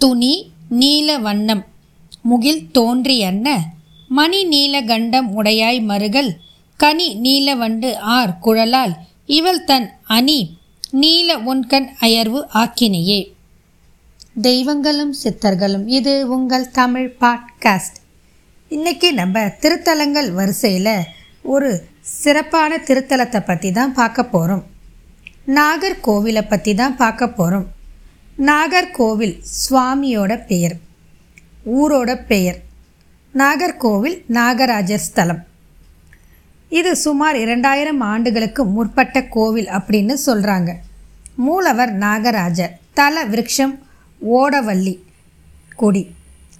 [0.00, 0.34] துணி
[0.80, 1.62] நீல வண்ணம்.
[2.22, 3.48] முகில் தோன்றியன்ன
[4.08, 6.30] மணி நீல கண்டம் உடையாய் மருகல்
[6.80, 8.94] கனி நீலவண்டு ஆர் குழலால்
[9.36, 10.40] இவள் தன் அணி
[10.92, 13.20] நீல உன்கண் அயர்வு ஆக்கினையே.
[14.42, 17.98] தெய்வங்களும் சித்தர்களும் இது உங்கள் தமிழ் பாட்காஸ்ட்.
[18.70, 20.94] இன்னைக்கு நம்ம திருத்தலங்கள் வரிசையில்
[21.44, 21.70] ஒரு
[22.20, 24.64] சிறப்பான திருத்தலத்தை பற்றி தான் பார்க்க போகிறோம்
[25.56, 27.66] நாகர்கோவிலை பற்றி தான் பார்க்க போகிறோம்
[28.48, 30.74] நாகர்கோவில் சுவாமியோட பெயர்.
[31.78, 32.58] ஊரோட பெயர்.
[33.34, 35.42] நாகர்கோவில் நாகராஜர் ஸ்தலம்
[36.78, 40.70] இது சுமார் இரண்டாயிரம் ஆண்டுகளுக்கு முற்பட்ட கோவில் அப்படின்னு சொல்கிறாங்க
[41.46, 42.72] மூலவர் நாகராஜர்.
[42.92, 43.74] தல விருட்சம்
[44.36, 44.94] ஓடவல்லி
[45.80, 46.02] கொடி.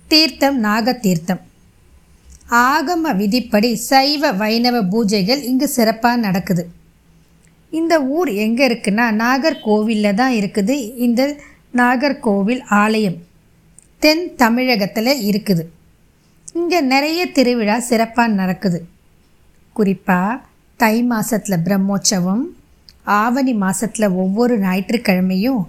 [0.07, 1.43] தீர்த்தம் நாகதீர்த்தம்.
[2.51, 6.65] ஆகம விதிப்படி சைவ வைணவ பூஜைகள் இங்கு சிறப்பாக நடக்குது.
[7.71, 10.77] இந்த ஊர் எங்கே இருக்குன்னா நாகர்கோவிலில் தான் இருக்குது.
[11.07, 11.23] இந்த
[11.79, 13.19] நாகர்கோவில் ஆலயம்
[14.03, 15.65] தென் தமிழகத்தில் இருக்குது.
[16.61, 18.79] இங்கே நிறைய திருவிழா சிறப்பாக நடக்குது.
[19.77, 20.39] குறிப்பாக
[20.81, 22.45] தை மாதத்தில் பிரம்மோற்சவம்
[23.23, 25.61] ஆவணி மாதத்தில் ஒவ்வொரு ஞாயிற்றுக்கிழமையும்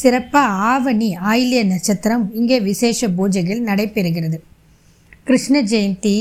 [0.00, 4.38] சிறப்பாக ஆவணி ஆயில்ய நட்சத்திரம் இங்கே விசேஷ பூஜைகள் நடைபெறுகிறது.
[5.28, 6.16] கிருஷ்ண ஜெயந்தி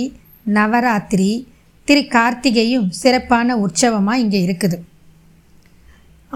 [0.57, 1.29] நவராத்திரி
[1.87, 4.77] திரு கார்த்திகையும் சிறப்பான உற்சவமாக இங்கே இருக்குது.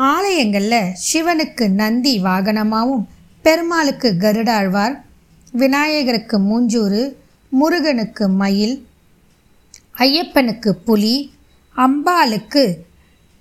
[0.06, 3.06] ஆலயங்களில் சிவனுக்கு நந்தி வாகனமாகவும்
[3.42, 5.04] பெருமாளுக்கு கருடாழ்வார்
[5.52, 7.16] விநாயகருக்கு மூஞ்சூறு
[7.50, 8.88] முருகனுக்கு மயில்
[9.98, 11.34] ஐயப்பனுக்கு புலி
[11.76, 12.78] அம்பாளுக்கு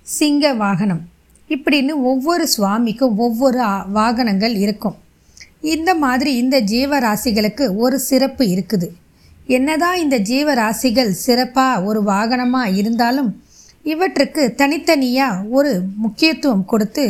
[0.01, 1.01] சிங்க வாகனம்.
[1.49, 3.59] இப்படின்னு ஒவ்வொரு சுவாமிக்கும் ஒவ்வொரு
[3.91, 4.97] வாகனங்கள் இருக்கும்.
[5.61, 8.89] இந்த மாதிரி இந்த ஜீவராசிகளுக்கு ஒரு சிறப்பு இருக்குது.
[9.47, 13.43] என்னதான் இந்த ஜீவராசிகள் சிறப்பாக ஒரு வாகனமாக இருந்தாலும்
[13.93, 15.71] இவற்றுக்கு தனித்தனியாக ஒரு
[16.03, 17.03] முக்கியத்துவம் கொடுத்து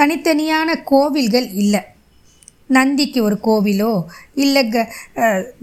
[0.00, 1.82] தனித்தனியான கோவில்கள் இல்லை.
[2.76, 3.92] நந்திக்கு ஒரு கோவிலோ
[4.44, 4.84] இல்லை க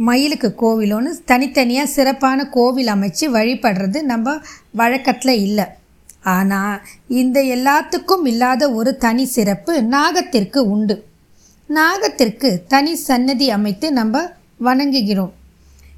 [0.10, 4.36] மயிலுக்கு கோவிலோன்னு தனித்தனியாக சிறப்பான கோவில் அமைச்சு வழிபடுறது நம்ம
[4.82, 5.66] வழக்கத்தில் இல்லை.
[6.36, 6.78] ஆனால்
[7.22, 10.98] இந்த எல்லாத்துக்கும் இல்லாத ஒரு தனி சிறப்பு நாகத்திற்கு உண்டு.
[11.70, 14.24] நாகத்திற்கு தனி சன்னதி அமைத்து நம்ம
[14.68, 15.34] வணங்குகிறோம்.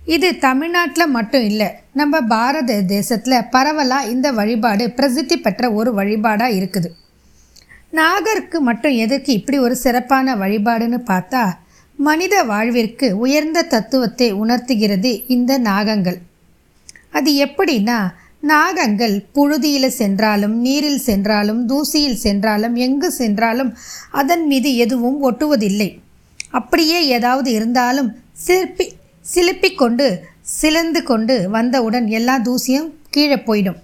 [0.08, 1.68] இது தமிழ்நாட்டில் மட்டும் இல்லை
[2.00, 6.90] நம்ம பாரத தேசத்தில் பரவலாக இந்த வழிபாடு பிரசித்தி பெற்ற ஒரு வழிபாடாக இருக்குது.
[8.00, 11.44] நாகருக்கு மட்டும் எதற்கு இப்படி ஒரு சிறப்பான வழிபாடுன்னு பார்த்தா
[12.00, 16.20] மனித வாழ்விற்கு உயர்ந்த தத்துவத்தை உணர்த்துகிறது இந்த நாகங்கள்.
[17.12, 17.98] அது எப்படின்னா
[18.52, 23.72] நாகங்கள் புழுதியில் சென்றாலும் நீரில் சென்றாலும் தூசியில் சென்றாலும் எங்கு சென்றாலும்
[24.12, 25.90] அதன் மீது எதுவும் ஒட்டுவதில்லை.
[26.52, 28.10] அப்படியே ஏதாவது இருந்தாலும்
[28.46, 28.88] சிற்பி
[29.26, 33.80] சிலுப்பி கொண்டு சிலந்து கொண்டு வந்தவுடன் எல்லா தூசியும் கீழே போயிடும்.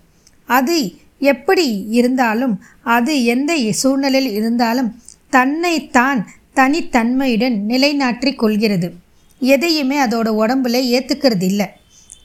[0.46, 8.94] அது எப்படி இருந்தாலும் அது எந்த சூழ்நிலையில் இருந்தாலும் தன்னைத்தான் தனித்தன்மையுடன் நிலைநாற்றி கொள்கிறது.
[9.40, 11.68] எதையுமே அதோட உடம்புல ஏற்றுக்கிறது இல்லை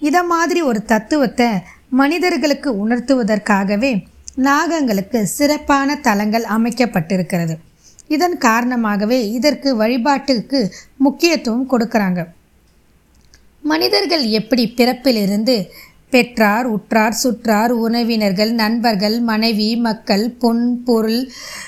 [0.01, 1.49] இதை மாதிரி ஒரு தத்துவத்தை
[1.89, 4.05] மனிதர்களுக்கு உணர்த்துவதற்காகவே
[4.37, 7.55] நாகங்களுக்கு சிறப்பான தலங்கள் அமைக்கப்பட்டிருக்கிறது.
[8.09, 12.23] இதன் காரணமாகவே இதற்கு வழிபாட்டுக்கு முக்கியத்துவம் கொடுக்குறாங்க.
[13.65, 15.57] மனிதர்கள் எப்படி பிறப்பிலிருந்து
[16.11, 21.23] பெற்றார் உற்றார் சுற்றார் உறவினர்கள் நண்பர்கள் மனைவி மக்கள் பொன் பொருள்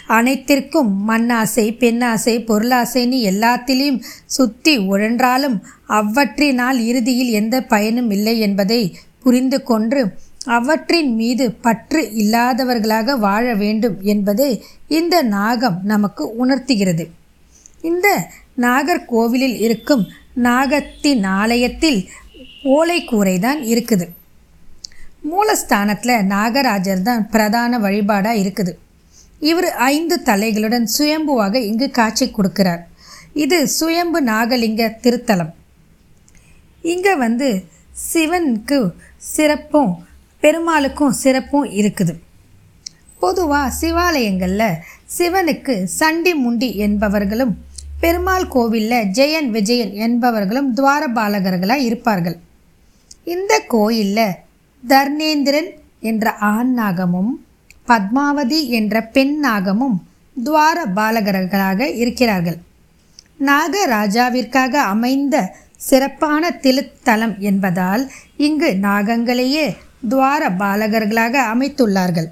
[0.08, 5.56] அனைத்திற்கும் மண்ணாசை பெண்ணாசை பொருளாசைன்னு எல்லாத்திலையும் சுற்றி உழன்றாலும்
[5.88, 8.80] அவற்றினால் இறுதியில் எந்த பயனும் இல்லை என்பதை
[9.22, 10.02] புரிந்து கொண்டு
[10.48, 14.50] அவற்றின் மீது பற்று இல்லாதவர்களாக வாழ வேண்டும் என்பதை
[14.88, 17.04] இந்த நாகம் நமக்கு உணர்த்துகிறது.
[17.80, 18.08] இந்த
[18.60, 20.04] நாகர்கோவிலில் இருக்கும்
[20.36, 22.08] நாகத்தின் ஆலயத்தில்
[22.64, 24.08] ஓலைக்கூரைதான் இருக்குது.
[25.30, 28.78] மூலஸ்தானத்தில் நாகராஜர் தான் பிரதான வழிபாடாக இருக்குது.
[29.40, 32.82] இவர் ஐந்து தலைகளுடன் சுயம்புவாக இங்கு காட்சி கொடுக்கிறார்.
[33.32, 35.52] இது சுயம்பு நாகலிங்க திருத்தலம்.
[36.82, 37.64] இங்கே வந்து
[38.12, 40.04] சிவனுக்கு சிறப்பும்
[40.42, 42.14] பெருமாளுக்கும் சிறப்பும் இருக்குது.
[43.18, 44.80] பொதுவாக சிவாலயங்களில்
[45.18, 47.54] சிவனுக்கு சண்டி முண்டி என்பவர்களும்
[48.00, 52.36] பெருமாள் கோவிலில் ஜெயன் விஜயன் என்பவர்களும் துவாரபாலகர்களாக இருப்பார்கள்.
[53.24, 54.36] இந்த கோயிலில்
[54.88, 55.70] தர்ணேந்திரன்
[56.00, 57.32] என்ற ஆண் நாகமும்
[57.86, 59.96] பத்மாவதி என்ற பெண் நாகமும்
[60.42, 62.58] துவார பாலகர்களாக இருக்கிறார்கள்.
[63.40, 69.76] நாகராஜாவிற்காக அமைந்த சிறப்பான திருத்தலம் என்பதால் இங்கு நாகங்களையே
[70.08, 72.28] துவார பாலகர்களாக அமைத்துள்ளார்கள்.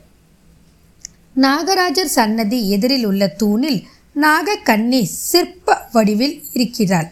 [1.34, 3.86] நாகராஜர் சன்னதி எதிரில் உள்ள தூணில்
[4.22, 7.08] நாகக்கண்ணி சிற்ப வடிவில் இருக்கிறாள்.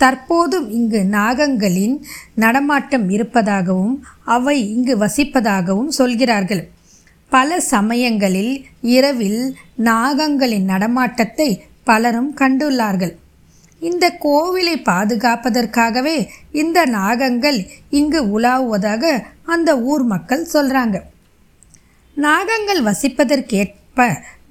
[0.00, 1.96] தற்போதும் இங்கு நாகங்களின்
[2.34, 6.62] நடமாட்டம் இருப்பதாகவும் அவை இங்கு வசிப்பதாகவும் சொல்கிறார்கள்.
[7.28, 11.48] பல சமயங்களில் இரவில் நாகங்களின் நடமாட்டத்தை
[11.84, 13.14] பலரும் கண்டுள்ளார்கள்.
[13.80, 16.16] இந்த கோவிலை பாதுகாப்பதற்காகவே
[16.52, 17.58] இந்த நாகங்கள்
[17.90, 20.96] இங்கு உலாவுவதாக அந்த ஊர் மக்கள் சொல்கிறாங்க
[22.16, 24.08] நாகங்கள் வசிப்பதற்கேற்ப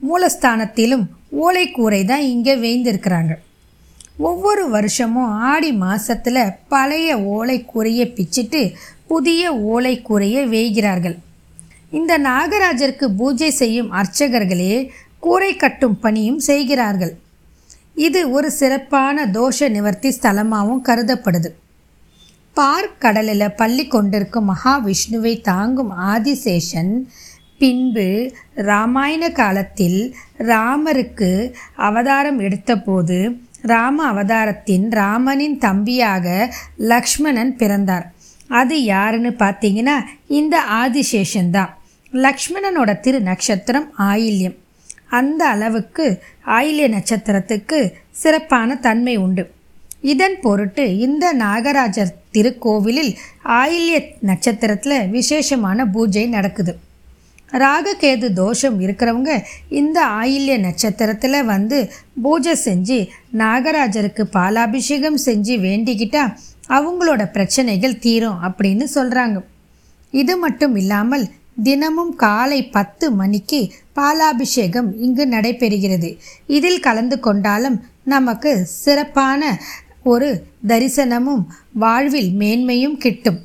[0.10, 1.06] மூலஸ்தானத்திலும்
[1.40, 3.34] ஓலைக்கூரை தான் இங்கே வேய்ந்திருக்கிறாங்க.
[4.18, 8.74] ஒவ்வொரு வருஷமும் ஆடி மாதத்தில் பழைய ஓலைக்கூரையை பிச்சிட்டு
[9.08, 11.16] புதிய ஓலைக்கூரையை வேய்கிறார்கள்.
[11.92, 14.90] இந்த நாகராஜருக்கு பூஜை செய்யும் அர்ச்சகர்களே
[15.20, 17.18] கூரை கட்டும் பணியும் செய்கிறார்கள்.
[17.96, 21.50] இது ஒரு சிறப்பான தோஷ நிவர்த்தி ஸ்தலமாகவும் கருதப்படுது.
[22.54, 27.10] பார்க் கடலில் பள்ளி கொண்டிருக்கும் மகாவிஷ்ணுவை தாங்கும் ஆதிசேஷன்
[27.58, 33.18] பின்பு ராமாயண காலத்தில் ராமருக்கு அவதாரம் எடுத்தபோது
[33.62, 38.12] ராம அவதாரத்தின் ராமனின் தம்பியாக லக்ஷ்மணன் பிறந்தார்.
[38.48, 39.96] அது யாருன்னு பார்த்தீங்கன்னா
[40.28, 41.78] இந்த ஆதிசேஷன் தான்
[42.14, 44.58] லக்ஷ்மணனோட திரு நட்சத்திரம் ஆயில்யம்.
[45.10, 46.06] அந்த அளவுக்கு
[46.46, 49.52] ஆயில்ய நட்சத்திரத்துக்கு சிறப்பான தன்மை உண்டு.
[50.02, 53.14] இதன் பொருட்டு இந்த நாகராஜர் திருக்கோவிலில்
[53.46, 56.74] ஆயில்ய நட்சத்திரத்தில் விசேஷமான பூஜை நடக்குது.
[57.54, 61.92] ராககேது தோஷம் இருக்கிறவங்க இந்த ஆயில்ய நட்சத்திரத்தில் வந்து
[62.22, 66.36] பூஜை செஞ்சு நாகராஜருக்கு பாலாபிஷேகம் செஞ்சு வேண்டிக்கிட்டா
[66.70, 69.44] அவங்களோட பிரச்சனைகள் தீரும் அப்படின்னு சொல்கிறாங்க
[70.12, 71.26] இது மட்டும் இல்லாமல்
[71.64, 76.18] தினமும் காலை பத்து மணிக்கு பாலாபிஷேகம் இங்கு நடைபெறுகிறது.
[76.48, 79.58] இதில் கலந்து கொண்டாலும் நமக்கு சிறப்பான
[80.04, 83.40] ஒரு தரிசனமும் வாழ்வில் மேன்மையும் கிட்டும்.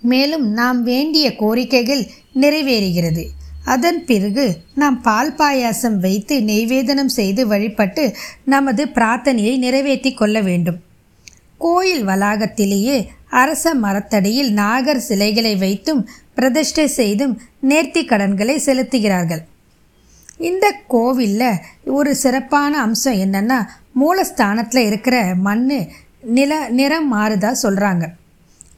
[0.00, 3.24] மேலும் நாம் வேண்டிய கோரிக்கைகள் நிறைவேறுகிறது.
[3.64, 10.78] அதன் பிறகு நாம் பால் பாயாசம் வைத்து நெய்வேதனம் செய்து வழிபட்டு நமது பிரார்த்தனையை நிறைவேற்றி கொள்ள வேண்டும்.
[11.58, 19.42] கோயில் வளாகத்திலேயே அரச மரத்தடியில் நாகர் சிலைகளை வைத்தும் பிரதிஷ்டை செய்தும் நேர்த்தி கடன்களை செலுத்துகிறார்கள்.
[20.38, 23.58] இந்த கோவிலில் ஒரு சிறப்பான அம்சம் என்னென்னா
[24.00, 25.66] மூலஸ்தானத்தில் இருக்கிற மண்
[26.20, 28.06] நில நிறம் மாறுதா சொல்கிறாங்க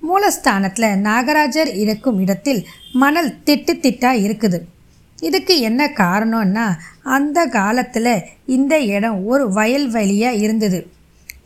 [0.08, 2.60] மூலஸ்தானத்தில் நாகராஜர் இருக்கும் இடத்தில்
[3.02, 4.58] மணல் திட்டு திட்டாக இருக்குது.
[5.28, 6.66] இதுக்கு என்ன காரணம்னா
[7.16, 8.14] அந்த காலத்தில்
[8.56, 10.80] இந்த இடம் ஒரு வயல்வெளியாக இருந்தது.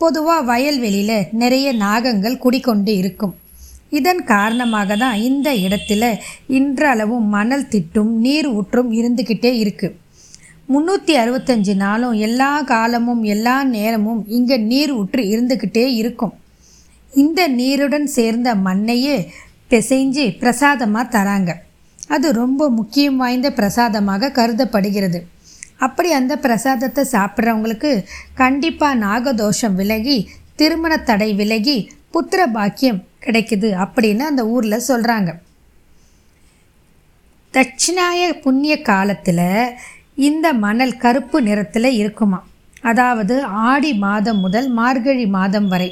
[0.02, 3.34] பொதுவாக வயல்வெளியில் நிறைய நாகங்கள் குடிக்கொண்டு இருக்கும்.
[3.98, 6.04] இதன் காரணமாக தான் இந்த இடத்துல
[6.58, 9.98] இன்றளவும் மணல் திட்டும் நீர் ஊற்றும் இருந்துக்கிட்டே இருக்குது
[10.72, 16.34] முந்நூற்றி அறுபத்தஞ்சு நாளும் எல்லா காலமும் எல்லா நேரமும் இங்கே நீர் ஊற்று இருந்துக்கிட்டே இருக்கும்.
[17.14, 19.16] இந்த நீருடன் சேர்ந்த மண்ணையே
[19.70, 21.50] பிசைஞ்சு பிரசாதமாக தராங்க.
[22.08, 25.20] அது ரொம்ப முக்கியம் வாய்ந்த பிரசாதமாக கருதப்படுகிறது.
[25.78, 27.90] அப்படி அந்த பிரசாதத்தை சாப்பிட்றவங்களுக்கு
[28.34, 35.30] கண்டிப்பாக நாகதோஷம் விலகி திருமண தடை விலகி புத்திர பாக்கியம் கிடைக்குது அப்படின்னு அந்த ஊரில் சொல்கிறாங்க
[37.54, 39.46] தட்சிணாய புண்ணிய காலத்தில்
[40.14, 42.40] இந்த மணல் கருப்பு நிறத்தில் இருக்குமா
[42.82, 45.90] அதாவது ஆடி மாதம் முதல் மார்கழி மாதம் வரை.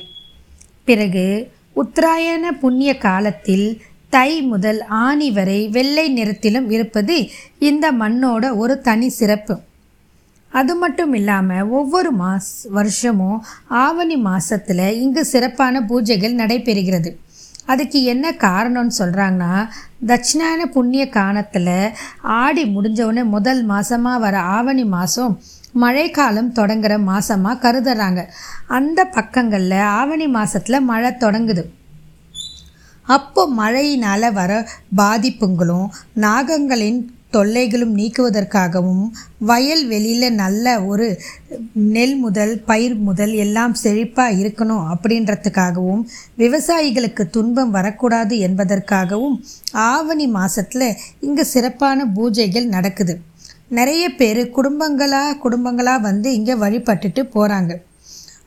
[0.88, 1.26] பிறகு
[1.74, 3.66] உத்தராயண புண்ணிய காலத்தில்
[4.08, 7.16] தை முதல் ஆணி வரை வெள்ளை நிறத்திலும் இருப்பது
[7.58, 9.54] இந்த மண்ணோட ஒரு தனி சிறப்பு.
[10.52, 13.38] அது மட்டும் இல்லாமல் ஒவ்வொரு மாஸ் வருஷமும்
[13.68, 17.12] ஆவணி மாதத்தில் இங்கு சிறப்பான பூஜைகள் நடைபெறுகிறது.
[17.66, 19.52] அதுக்கு என்ன காரணம்னு சொல்கிறாங்கன்னா
[20.06, 21.74] தட்சிணாயன புண்ணிய காலத்தில்
[22.20, 25.34] ஆடி முடிஞ்சவுடனே முதல் மாதமாக வர ஆவணி மாதம்
[25.74, 28.22] மழைக்காலம் தொடங்குற மாதமாக கருதுறாங்க.
[28.68, 31.64] அந்த பக்கங்களில் ஆவணி மாதத்தில் மழை தொடங்குது.
[33.08, 34.52] அப்போ மழையினால் வர
[34.96, 39.04] பாதிப்புங்களும் நாகங்களின் தொல்லைகளும் நீக்குவதற்காகவும்
[39.38, 41.06] வயல் வெளியில் நல்ல ஒரு
[41.94, 46.02] நெல் முதல் பயிர் முதல் எல்லாம் செழிப்பாக இருக்கணும் அப்படின்றதுக்காகவும்
[46.36, 49.36] விவசாயிகளுக்கு துன்பம் வரக்கூடாது என்பதற்காகவும்
[49.72, 50.88] ஆவணி மாதத்தில்
[51.20, 53.16] இங்கே சிறப்பான பூஜைகள் நடக்குது.
[53.78, 57.72] நிறைய பேர் குடும்பங்களாக குடும்பங்களாக வந்து இங்கே வழிபட்டுட்டு போகிறாங்க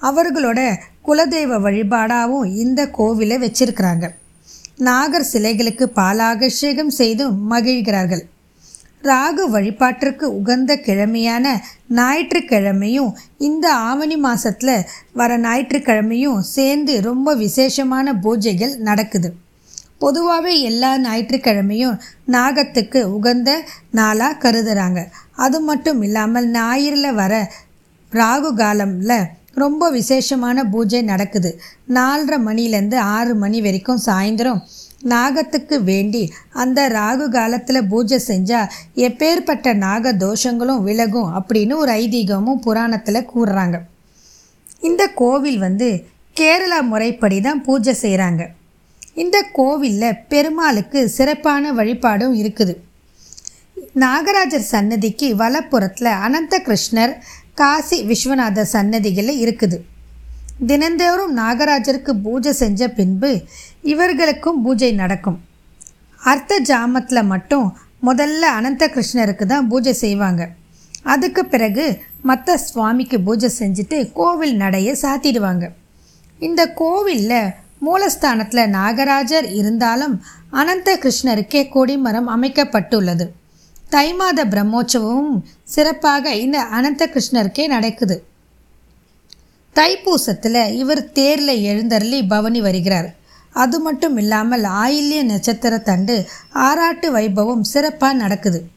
[0.01, 0.59] அவர்களோட
[1.07, 4.05] குலதெய்வ வழிபாடாகவும் இந்த கோவிலை வச்சிருக்கிறாங்க.
[4.87, 8.23] நாகர் சிலைகளுக்கு பாலாபிஷேகம் செய்தும் மகிழ்கிறார்கள்.
[9.03, 11.45] ராகு வழிபாட்டிற்கு உகந்த கிழமையான
[11.99, 13.11] ஞாயிற்றுக்கிழமையும்
[13.47, 14.85] இந்த ஆவணி மாதத்தில்
[15.19, 19.31] வர ஞாயிற்றுக்கிழமையும் சேர்ந்து ரொம்ப விசேஷமான பூஜைகள் நடக்குது.
[20.01, 21.99] பொதுவாகவே எல்லா ஞாயிற்றுக்கிழமையும்
[22.31, 23.49] நாகத்துக்கு உகந்த
[23.91, 25.01] நாளாக கருதுகிறாங்க
[25.35, 27.33] அது மட்டும் இல்லாமல் ஞாயிறில் வர
[28.11, 29.17] ராகு காலமில்
[29.53, 31.51] ரொம்ப விசேஷமான பூஜை நடக்குது.
[31.97, 34.61] நாலரை மணிலேருந்து ஆறு மணி வரைக்கும் சாயந்தரம்
[35.03, 36.21] நாகத்துக்கு வேண்டி
[36.51, 38.71] அந்த ராகு காலத்தில் பூஜை செஞ்சால்
[39.07, 43.79] எப்பேற்பட்ட நாக தோஷங்களும் விலகும் அப்படின்னு ஒரு ஐதீகமும் புராணத்தில் கூறுறாங்க.
[44.81, 45.89] இந்த கோவில் வந்து
[46.35, 48.43] கேரளா முறைப்படி தான் பூஜை செய்கிறாங்க
[49.23, 52.73] இந்த கோவிலில் பெருமாளுக்கு சிறப்பான வழிபாடும் இருக்குது.
[54.03, 57.13] நாகராஜர் சன்னதிக்கு வலப்புறத்தில் அனந்த கிருஷ்ணர்
[57.59, 59.77] காசி விஸ்வநாதர் சன்னதிகளில் இருக்குது.
[60.69, 63.31] தினந்தோறும் நாகராஜருக்கு பூஜை செஞ்ச பின்பு
[63.93, 65.39] இவர்களுக்கும் பூஜை நடக்கும்.
[66.21, 67.67] அர்த்த ஜாமத்தில் மட்டும்
[68.07, 70.43] முதல்ல அனந்த கிருஷ்ணருக்கு தான் பூஜை செய்வாங்க.
[71.13, 71.85] அதுக்கு பிறகு
[72.29, 75.65] மற்ற சுவாமிக்கு பூஜை செஞ்சுட்டு கோவில் நடைய சாத்திடுவாங்க.
[76.47, 83.25] இந்த கோவிலில் மூலஸ்தானத்தில் நாகராஜர் இருந்தாலும் அனந்த கிருஷ்ணருக்கே கொடிமரம் அமைக்கப்பட்டுள்ளது.
[83.89, 88.23] தை மாத பிரம்மோற்சவமும் சிறப்பாக இந்த அனந்த கிருஷ்ணருக்கே நடக்குது.
[89.75, 93.13] தைப்பூசத்தில் இவர் தேரில் எழுந்தருளி பவனி வருகிறார்.
[93.51, 98.67] அது மட்டும் இல்லாமல் ஆயில்ய நட்சத்திர தண்டு ஆராட்டு வைபவம் சிறப்பாக நடக்குது.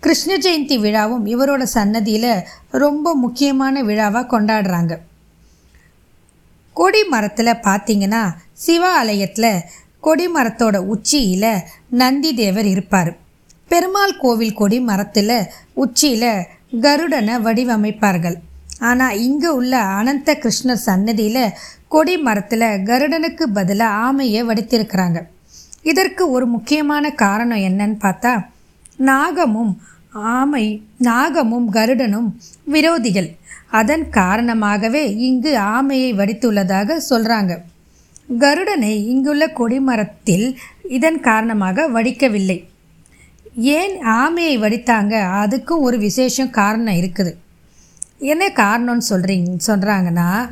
[0.00, 4.98] கிருஷ்ண ஜெயந்தி விழாவும் இவரோட சன்னதியில் ரொம்ப முக்கியமான விழாவாக கொண்டாடுறாங்க.
[6.78, 8.22] கொடி மரத்தில் பார்த்தீங்கன்னா
[8.64, 9.52] சிவாலயத்தில்
[10.06, 11.52] கொடி மரத்தோட உச்சியில்
[12.00, 13.10] நந்தி தேவர் இருப்பார்.
[13.70, 15.38] பெருமாள் கோவில் கொடி மரத்தில்
[15.82, 16.44] உச்சியில்
[16.84, 18.36] கருடனை வடிவமைப்பார்கள்.
[18.88, 21.54] ஆனால் இங்கே உள்ள அனந்த கிருஷ்ணர் சன்னதியில்
[21.94, 25.18] கொடி மரத்தில் கருடனுக்கு பதிலாக ஆமையை வடித்திருக்கிறாங்க.
[25.90, 28.32] இதற்கு ஒரு முக்கியமான காரணம் என்னன்னு பார்த்தா
[29.08, 29.72] நாகமும்
[30.22, 32.28] ஆமை நாகமும் கருடனும்
[32.72, 33.36] விரோதிகள்.
[33.70, 37.58] அதன் காரணமாகவே இங்கு ஆமையை வடித்துள்ளதாக சொல்கிறாங்க
[38.38, 40.56] கருடனை இங்குள்ள கொடிமரத்தில்
[40.88, 42.64] இதன் காரணமாக வடிக்கவில்லை.
[43.54, 45.14] ஏன் ஆமையை வடித்தாங்க?
[45.42, 47.32] அதுக்கும் ஒரு விசேஷம் காரணம் இருக்குது.
[48.18, 50.48] என்ன காரணம்னு சொல்கிறீங்க சொல்கிறாங்கன்னா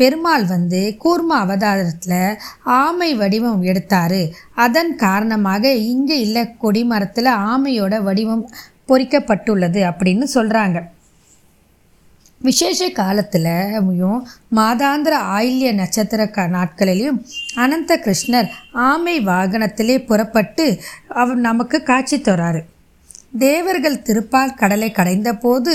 [0.00, 2.38] பெருமாள் வந்து கூர்ம அவதாரத்தில்
[2.80, 4.20] ஆமை வடிவம் எடுத்தார்.
[4.66, 8.44] அதன் காரணமாக இங்கே இல்லை கொடிமரத்தில் ஆமையோட வடிவம்
[8.90, 10.78] பொறிக்கப்பட்டுள்ளது அப்படின்னு சொல்கிறாங்க
[12.40, 14.20] விசேஷ காலத்திலையும்
[14.56, 17.18] மாதாந்திர ஆயில்ய நட்சத்திர க நாட்களிலையும்
[17.54, 18.48] அனந்த கிருஷ்ணர்
[18.88, 20.66] ஆமை வாகனத்திலே புறப்பட்டு
[21.22, 22.60] அவர் நமக்கு காட்சி தராரு.
[23.32, 25.72] தேவர்கள் திருப்பால் கடலை கடைந்தபோது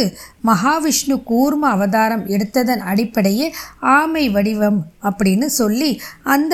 [0.48, 3.48] மகாவிஷ்ணு கூர்ம அவதாரம் எடுத்ததன் அடிப்படையே
[3.98, 4.80] ஆமை வடிவம்
[5.10, 5.92] அப்படின்னு சொல்லி
[6.36, 6.54] அந்த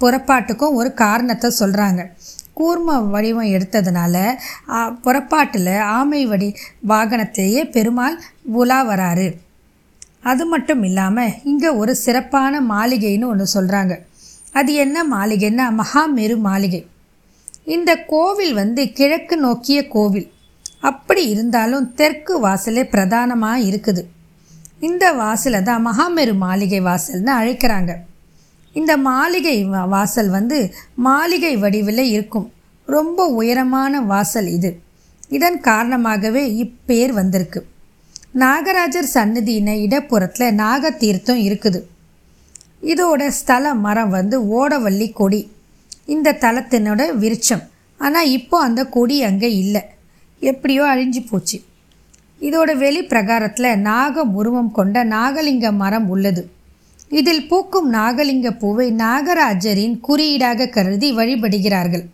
[0.00, 2.02] புறப்பாட்டுக்கும் ஒரு காரணத்தை சொல்கிறாங்க
[2.60, 4.16] கூர்ம வடிவம் எடுத்ததுனால
[5.04, 6.48] புறப்பாட்டில் ஆமை வடி
[6.88, 8.16] வாகனத்திலேயே பெருமாள்
[8.60, 9.26] உலா வராரு.
[10.22, 13.94] அது மட்டும் இல்லாமல் இங்கே ஒரு சிறப்பான மாளிகைன்னு ஒன்று சொல்கிறாங்க
[14.52, 16.82] அது என்ன மாளிகைன்னா மகாமெரு மாளிகை.
[17.74, 20.26] இந்த கோவில் வந்து கிழக்கு நோக்கிய கோவில்.
[20.90, 24.02] அப்படி இருந்தாலும் தெற்கு வாசலே பிரதானமாக இருக்குது.
[24.88, 27.92] இந்த வாசலை தான் மகாமெரு மாளிகை வாசல்னு அழைக்கிறாங்க.
[28.80, 29.56] இந்த மாளிகை
[29.94, 30.58] வாசல் வந்து
[31.06, 32.48] மாளிகை வடிவில் இருக்கும்.
[32.96, 34.70] ரொம்ப உயரமான வாசல் இது.
[35.36, 37.60] இதன் காரணமாகவே இப்பேர் வந்திருக்கு.
[38.42, 41.80] நாகராஜர் சன்னதியின இடப்புறத்தில் நாகத்தீர்த்தம் இருக்குது.
[42.92, 45.40] இதோட ஸ்தல மரம் வந்து ஓடவள்ளி கொடி.
[46.14, 47.64] இந்த தலத்தினோட விருட்சம்.
[48.00, 49.82] ஆனால் இப்போ அந்த கொடி அங்கே இல்லை.
[50.42, 51.58] எப்படியோ அழிஞ்சு போச்சு.
[52.40, 56.42] இதோட வெளி பிரகாரத்தில் நாக உருவம் கொண்ட நாகலிங்க மரம் உள்ளது.
[57.10, 62.04] இதில் பூக்கும் நாகலிங்க பூவை நாகராஜரின் குறியீடாக கருதி வழிபடுகிறார்கள்.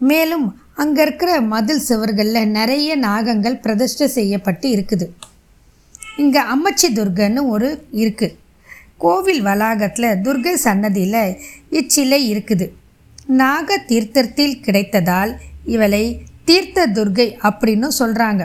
[0.00, 0.46] மேலும்
[0.82, 5.06] அங்கே இருக்கிற மதில் சுவர்களில் நிறைய நாகங்கள் பிரதிஷ்டை செய்யப்பட்டு இருக்குது.
[6.22, 8.36] இங்கே அம்மச்சி துர்கன்னு ஒரு இருக்குது
[8.98, 11.36] கோவில் வளாகத்தில் துர்கை சன்னதியில்
[11.78, 12.66] இச்சிலை இருக்குது.
[13.26, 15.32] நாக தீர்த்தத்தில் கிடைத்ததால்
[15.64, 16.04] இவளை
[16.46, 18.42] தீர்த்த துர்கை அப்படின்னு சொல்கிறாங்க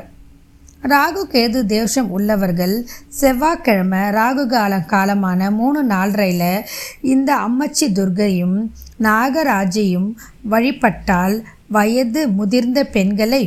[0.84, 2.74] ராகு கேது தேவசம் உள்ளவர்கள்
[3.10, 6.64] செவ்வாய்க்கிழமை ராகு காலம் காலமான மூணு நாலரையில்
[7.02, 8.58] இந்த அம்மச்சி துர்கையும்
[9.00, 10.10] நாகராஜையும்
[10.44, 11.36] வழிபட்டால்
[11.68, 13.44] வயது முதிர்ந்த பெண்களை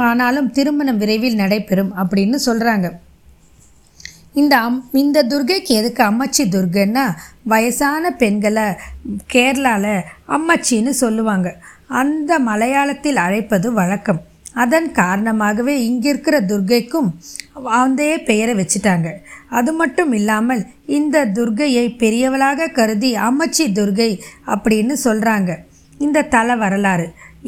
[0.00, 2.88] ஆனாலும் திருமணம் விரைவில் நடைபெறும் அப்படின்னு சொல்கிறாங்க
[4.34, 7.04] இந்த அம் இந்த துர்கைக்கு எதுக்கு அம்மச்சி துர்கைன்னா
[7.42, 8.66] வயசான பெண்களை
[9.34, 11.48] கேரளாவில் அம்மச்சின்னு சொல்லுவாங்க.
[12.00, 14.20] அந்த மலையாளத்தில் அழைப்பது வழக்கம்.
[14.62, 17.08] அதன் காரணமாகவே இங்கே இருக்கிற துர்கைக்கும்
[17.80, 19.08] அந்த பெயரை வச்சுட்டாங்க.
[19.58, 20.62] அது மட்டும் இல்லாமல்
[20.98, 24.10] இந்த துர்கையை பெரியவளாக கருதி அம்மச்சி துர்கை
[24.54, 25.50] அப்படின்னு சொல்கிறாங்க
[25.98, 27.06] இந்த தல வரலாறு.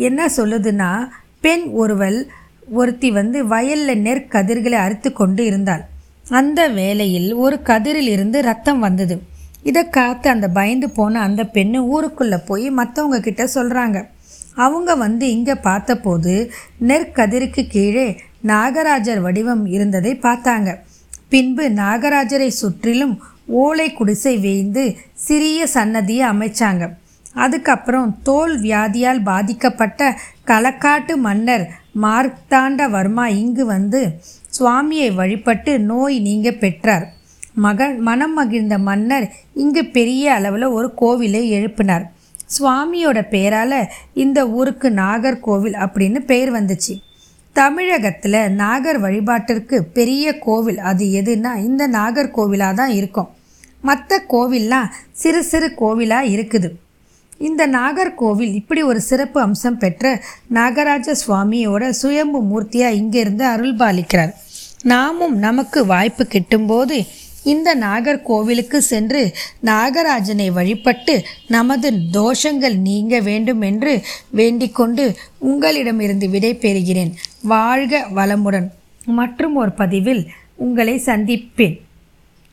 [0.08, 0.90] என்ன சொல்லுதுன்னா
[1.46, 2.18] பெண் ஒருவள்
[2.78, 5.84] ஒருத்தி வந்து வயலில் நெற்கதிர்களை அறுத்து கொண்டு இருந்தாள்.
[6.40, 9.16] அந்த வேளையில் ஒரு கதிரில் இருந்து ரத்தம் வந்தது.
[9.70, 13.98] இதை காத்து அந்த பயந்து போன அந்த பெண்ணு ஊருக்குள்ளே போய் மற்றவங்க கிட்ட சொல்கிறாங்க
[14.54, 16.52] அவங்க வந்து இங்கே பார்த்தபோது
[16.88, 20.78] நெற்கதிருக்கு கீழே நாகராஜர் வடிவம் இருந்ததை பார்த்தாங்க.
[21.28, 23.14] பின்பு நாகராஜரை சுற்றிலும்
[23.46, 26.84] ஓலை குடிசை வேய்ந்து சிறிய சன்னதியை அமைச்சாங்க.
[27.34, 31.64] அதுக்கப்புறம் தோல் வியாதியால் பாதிக்கப்பட்ட களக்காட்டு மன்னர்
[32.02, 34.00] மார்த்தாண்டவர்மா இங்கு வந்து
[34.58, 37.06] சுவாமியை வழிபட்டு நோய் நீங்க பெற்றார்.
[37.54, 42.04] மகன் மனம் மகிழ்ந்த மன்னர் இங்கு பெரிய அளவில் ஒரு கோவிலை எழுப்பினார்.
[42.56, 46.94] சுவாமியோட பேரால் இந்த ஊருக்கு நாகர்கோவில் அப்படின்னு பெயர் வந்துச்சு.
[47.52, 53.28] தமிழகத்தில் நாகர் வழிபாட்டிற்கு பெரிய கோவில் அது எதுனா இந்த நாகர்கோவிலாக தான் இருக்கும்.
[53.80, 56.70] மற்ற கோவில்லாம் சிறு சிறு கோவிலாக இருக்குது.
[57.38, 60.22] இந்த நாகர்கோவில் இப்படி ஒரு சிறப்பு அம்சம் பெற்ற
[60.54, 64.32] நாகராஜ சுவாமியோட சுயம்பு மூர்த்தியாக இங்கிருந்து அருள்பாலிக்கிறார்.
[64.82, 67.06] நாமும் நமக்கு வாய்ப்பு கிட்டும்போது
[67.44, 69.34] இந்த நாகர்கோவிலுக்கு சென்று
[69.64, 77.12] நாகராஜனை வழிபட்டு நமது தோஷங்கள் நீங்க வேண்டும் என்று வேண்டிக்கொண்டு உங்களிடமிருந்து விடை பெறுகிறேன்.
[77.42, 78.68] வாழ்க வளமுடன்.
[79.04, 81.80] மற்றும் ஒரு பதிவில் உங்களை சந்திப்பேன்.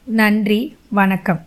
[0.04, 1.46] நன்றி வணக்கம்.